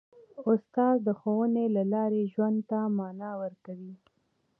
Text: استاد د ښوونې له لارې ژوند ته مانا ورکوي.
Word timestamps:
استاد 0.49 0.97
د 1.07 1.09
ښوونې 1.19 1.65
له 1.75 1.83
لارې 1.93 2.21
ژوند 2.33 2.59
ته 2.69 2.79
مانا 2.97 3.31
ورکوي. 3.41 3.93